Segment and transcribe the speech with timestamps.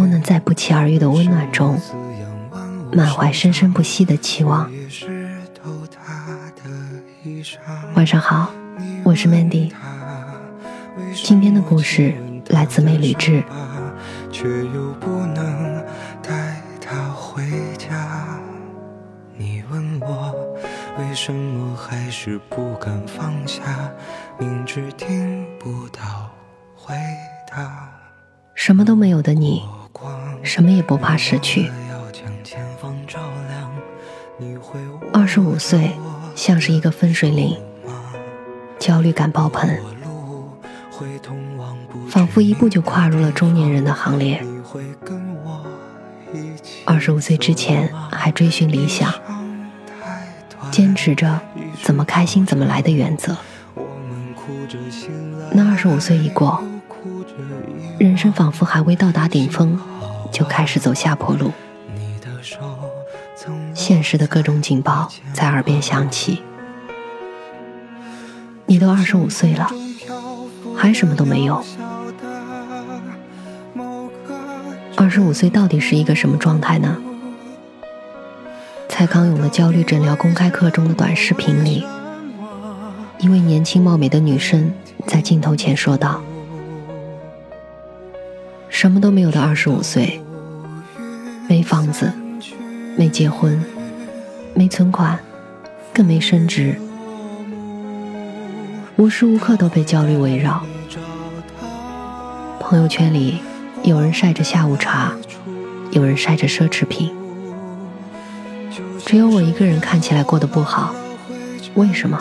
[0.00, 1.78] 都能在不期而遇的温暖中，
[2.90, 4.66] 满怀生生不息的期望。
[7.94, 8.50] 晚上好。
[9.04, 9.70] 我是 Mandy，
[11.12, 12.14] 今天的故事
[12.48, 13.44] 来自美吕志。
[14.32, 15.84] 却又不能
[16.22, 17.42] 带他回
[17.76, 18.40] 家。
[19.36, 20.34] 你问我
[20.98, 23.62] 为什么还是不敢放下，
[24.38, 26.30] 明知听不到
[26.74, 26.94] 回
[27.50, 27.90] 答。
[28.54, 29.62] 什么都没有的你，
[30.42, 31.70] 什么也不怕失去。
[35.12, 35.92] 二十五岁，
[36.34, 37.56] 像是一个分水岭。
[38.78, 39.68] 焦虑感爆棚，
[42.08, 44.42] 仿佛一步就跨入了中年人的行列。
[46.86, 49.12] 二十五岁之前还追寻理想，
[50.70, 51.38] 坚持着
[51.82, 53.36] 怎么开心怎么来的原则。
[55.52, 56.64] 那二十五岁一过，
[57.98, 59.78] 人生仿佛还未到达顶峰，
[60.30, 61.52] 就开始走下坡路。
[63.74, 66.42] 现实的各种警报在耳边响起。
[68.66, 69.68] 你都二十五岁了，
[70.76, 71.64] 还什么都没有。
[74.96, 76.96] 二十五岁到底是一个什么状态呢？
[78.88, 81.84] 蔡康永的焦虑诊疗公开课中的短视频里，
[83.18, 84.72] 一位年轻貌美的女生
[85.06, 86.22] 在镜头前说道
[88.80, 90.22] ：“什么都没有的二十五岁，
[91.46, 92.10] 没房子，
[92.96, 93.62] 没结婚，
[94.54, 95.18] 没存款，
[95.92, 96.80] 更没升职。”
[98.96, 100.62] 无时无刻都被焦虑围绕。
[102.58, 103.42] 朋友圈里，
[103.82, 105.12] 有人晒着下午茶，
[105.90, 107.12] 有人晒着奢侈品，
[109.04, 110.94] 只有我一个人看起来过得不好。
[111.74, 112.18] 为什么？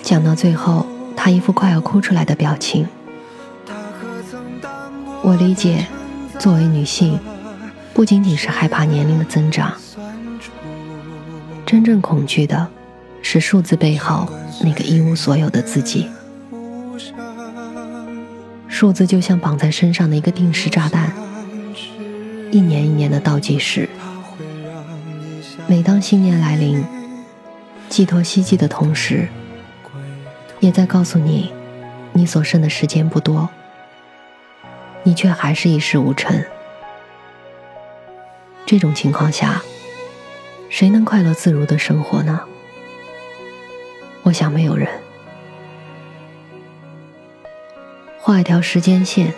[0.00, 2.86] 讲到最后，他一副快要哭出来的表情。
[5.22, 5.86] 我理解，
[6.38, 7.18] 作为女性，
[7.94, 9.72] 不仅仅是害怕年龄的增长，
[11.64, 12.68] 真正恐惧的。
[13.24, 14.28] 是数字背后
[14.64, 16.08] 那个一无所有的自己。
[18.66, 21.12] 数字就像绑在身上的一个定时炸弹，
[22.50, 23.88] 一年一年的倒计时。
[25.68, 26.84] 每当新年来临，
[27.88, 29.28] 寄托希冀的同时，
[30.58, 31.52] 也在告诉你，
[32.12, 33.48] 你所剩的时间不多，
[35.02, 36.44] 你却还是一事无成。
[38.64, 39.62] 这种情况下，
[40.68, 42.40] 谁能快乐自如的生活呢？
[44.22, 44.88] 我想没有人。
[48.18, 49.34] 画一条时间线。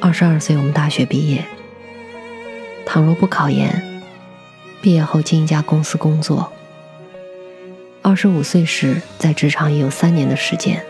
[0.00, 1.44] 二十二岁，我们大学毕业。
[2.86, 4.02] 倘若不考研，
[4.80, 6.50] 毕业后进一家公司工作。
[8.00, 10.82] 二十五岁时，在职场已有三年的时间。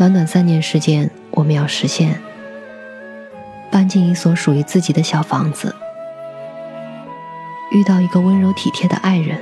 [0.00, 2.18] 短短三年时间，我们要实现
[3.70, 5.76] 搬进一所属于自己的小房子，
[7.70, 9.38] 遇到一个温柔体贴的爱人。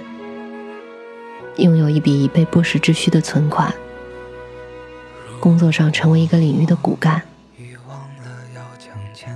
[1.58, 3.72] 拥有一笔以备不时之需的存款，
[5.38, 7.22] 工作上成为一个领域的骨干。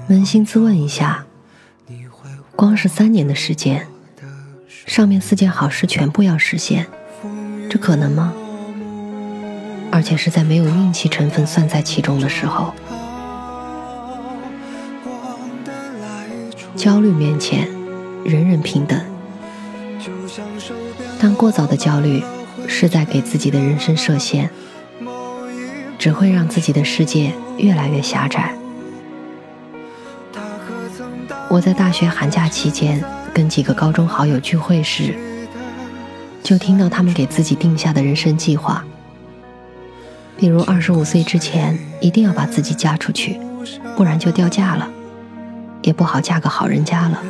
[0.08, 1.24] 扪心自问一下，
[2.56, 3.86] 光是三年的时间，
[4.86, 6.88] 上面四件好事全部要实现，
[7.70, 8.32] 这可能吗？
[10.02, 12.74] 而且是在没有运气成分算在其中的时候。
[16.74, 17.68] 焦虑面前，
[18.24, 19.00] 人人平等。
[21.20, 22.20] 但过早的焦虑
[22.66, 24.50] 是在给自己的人生设限，
[26.00, 28.52] 只会让自己的世界越来越狭窄。
[31.48, 33.00] 我在大学寒假期间
[33.32, 35.14] 跟几个高中好友聚会时，
[36.42, 38.84] 就听到他们给自己定下的人生计划，
[40.42, 43.38] 比如二十五岁之前一定要把自己嫁出去，
[43.96, 44.90] 不然就掉价了，
[45.82, 47.22] 也不好嫁个好人家了。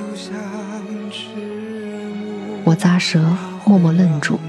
[2.64, 3.22] 我咂舌。
[3.64, 4.40] 默默愣住，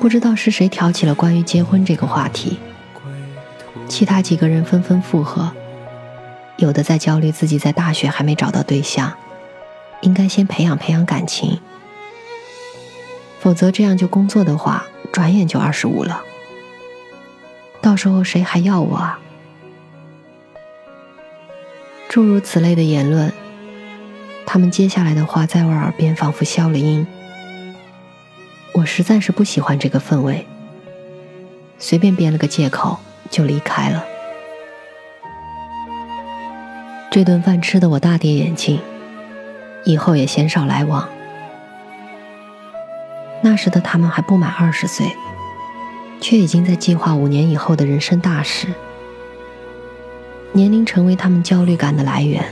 [0.00, 2.58] 不知道是谁挑起了关于结婚这个话题。
[3.88, 5.50] 其他几个人纷纷附和，
[6.56, 9.12] 有的在焦虑自己在大学还没找到对象，
[10.00, 11.60] 应该先培养培养感情，
[13.40, 16.22] 否则这样就工作的话，转眼就二十五了。
[17.86, 19.20] 到时候谁还要我啊？
[22.08, 23.32] 诸如此类的言论，
[24.44, 27.06] 他们接下来的话在我耳边仿佛消了音。
[28.72, 30.44] 我实在是不喜欢这个氛围，
[31.78, 32.98] 随便编了个借口
[33.30, 34.04] 就离开了。
[37.12, 38.80] 这顿饭吃的我大跌眼镜，
[39.84, 41.08] 以后也鲜少来往。
[43.42, 45.06] 那时的他们还不满二十岁，
[46.20, 48.68] 却已经在计划五年以后的人生大事。
[50.52, 52.44] 年龄成为他们焦虑感的来源，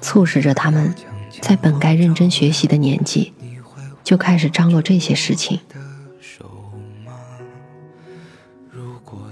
[0.00, 0.94] 促使着他们
[1.40, 3.32] 在本该认真学习的年纪，
[4.04, 5.60] 就开始张罗这些事情。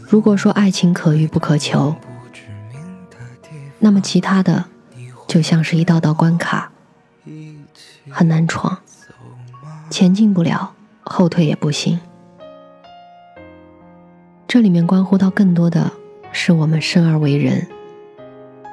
[0.08, 1.94] 如果说爱情可遇不可求，
[3.78, 4.64] 那么，其他的
[5.26, 6.72] 就像是一道道关卡，
[8.10, 8.78] 很难闯，
[9.90, 12.00] 前进不了，后退也不行。
[14.56, 15.92] 这里面关乎到更多的
[16.32, 17.66] 是我们生而为人，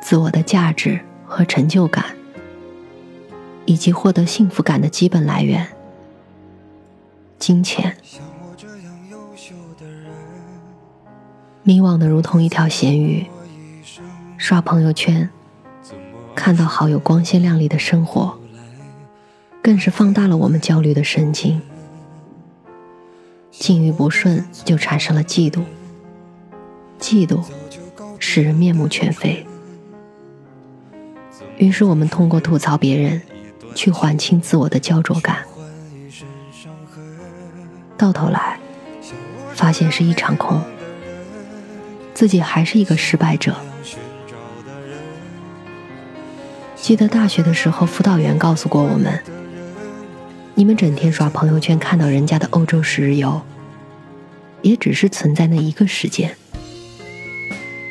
[0.01, 2.06] 自我的价值和成就感，
[3.65, 5.68] 以及获得幸福感的基本来源——
[7.38, 7.97] 金钱。
[11.63, 13.25] 迷惘的如同一条咸鱼。
[14.38, 15.30] 刷朋友圈，
[16.33, 18.39] 看到好友光鲜亮丽的生活，
[19.62, 21.62] 更是放大了我们焦虑的神经。
[23.59, 25.61] 境遇不顺，就产生了嫉妒，
[27.00, 27.41] 嫉妒
[28.19, 29.45] 使人面目全非。
[31.57, 33.21] 于是我们通过吐槽别人，
[33.75, 35.45] 去缓清自我的焦灼感，
[37.95, 38.59] 到头来
[39.53, 40.59] 发现是一场空，
[42.13, 43.56] 自己还是一个失败者。
[46.75, 49.23] 记得大学的时候，辅导员告诉过我们
[50.55, 53.41] ：“你们整天刷朋友圈，看到人家的欧洲十日游，
[54.61, 56.35] 也只是存在那一个时间。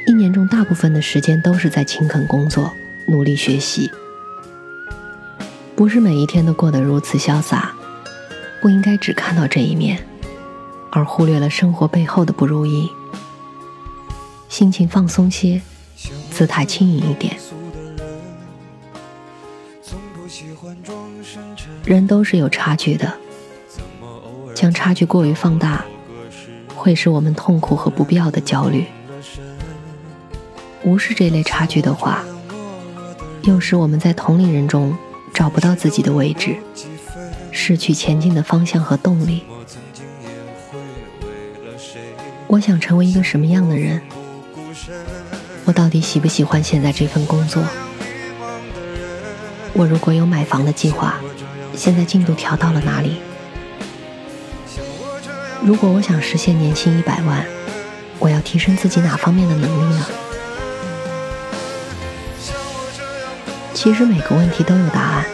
[0.06, 2.73] 一年中大部分的时间都是在勤恳工作、
[3.09, 3.91] 努力学习，
[5.75, 7.75] 不是每一天都过得如此潇洒。
[8.61, 9.99] 不应该只看到这一面，
[10.93, 12.88] 而忽略了生活背后的不如意。
[14.49, 15.61] 心情放松些，
[16.31, 17.37] 姿态轻盈一点。”
[21.93, 23.12] 人都是有差距的，
[24.55, 25.85] 将差距过于放大，
[26.75, 28.87] 会使我们痛苦和不必要的焦虑。
[30.85, 32.25] 无视这类差距的话，
[33.43, 34.97] 又使我们在同龄人中
[35.35, 36.56] 找不到自己的位置，
[37.50, 39.43] 失去前进的方向和动力。
[42.47, 44.00] 我想成为一个什么样的人？
[45.67, 47.62] 我到底喜不喜欢现在这份工作？
[49.75, 51.21] 我如果有买房的计划，
[51.75, 53.17] 现在进度调到了哪里？
[55.63, 57.47] 如果我想实现年薪一百万，
[58.19, 60.07] 我要提升自己哪方面的能力呢？
[63.73, 65.25] 其实每个问题都有答案。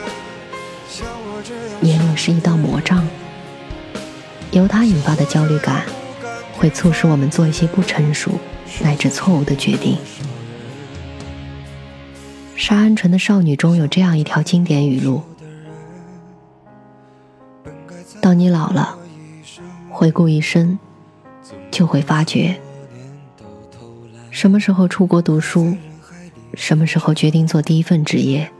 [1.80, 3.06] 年龄是一道魔障，
[4.50, 5.84] 由它引发的焦虑感，
[6.52, 8.32] 会促使我们做一些不成熟
[8.80, 9.98] 乃至错误的决定。
[12.56, 15.22] 沙鹌鹑的少女中有这样一条经典语录：
[18.28, 18.98] 当你老了，
[19.88, 20.78] 回顾一生，
[21.70, 22.60] 就会发觉，
[24.30, 25.74] 什么时候出国读书，
[26.52, 28.50] 什么时候决定做第一份职业，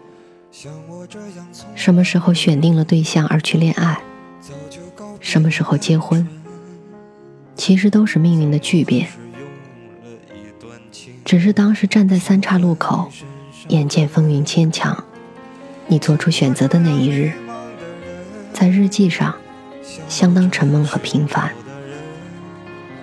[1.74, 4.00] 什么时候选定了对象而去恋爱，
[5.20, 6.26] 什么时候结婚，
[7.54, 9.08] 其实都是命运的巨变，
[11.26, 13.12] 只是当时站在三岔路口。
[13.68, 15.04] 眼见风云牵强，
[15.88, 17.32] 你做出选择的那一日，
[18.54, 19.34] 在日记上
[20.08, 21.52] 相当沉闷和平凡。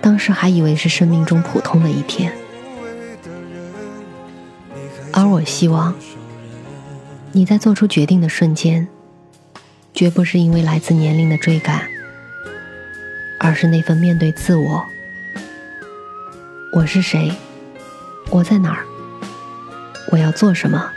[0.00, 2.32] 当时还以为是生命中普通的一天，
[5.12, 5.94] 而我希望
[7.32, 8.86] 你在做出决定的瞬间，
[9.92, 11.88] 绝不是因为来自年龄的追赶，
[13.40, 14.86] 而是那份面对自我：
[16.72, 17.32] 我是谁？
[18.30, 18.84] 我在哪儿？
[20.12, 20.88] 我要做什么？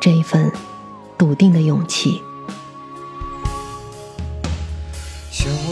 [0.00, 0.50] 这一份
[1.18, 2.22] 笃定的勇气。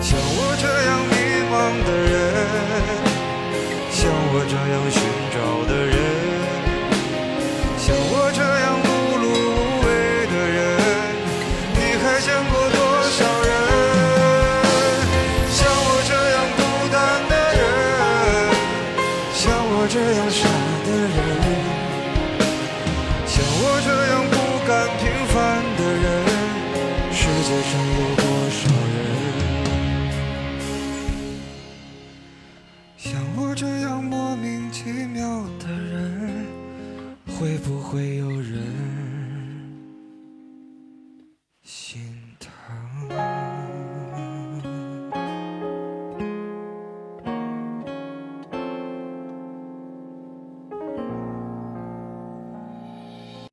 [0.00, 1.12] 像我这样迷
[1.50, 2.14] 茫的人，
[3.90, 4.96] 像我这样寻
[5.34, 5.36] 找
[5.68, 5.97] 的人。
[37.38, 38.77] 会不会有人